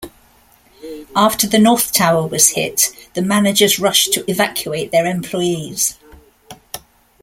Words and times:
After 1.15 1.45
the 1.45 1.59
North 1.59 1.91
Tower 1.91 2.25
was 2.25 2.49
hit, 2.49 2.89
the 3.13 3.21
managers 3.21 3.77
rushed 3.79 4.11
to 4.13 4.27
evacuate 4.27 4.91
their 4.91 5.05
employees. 5.05 5.99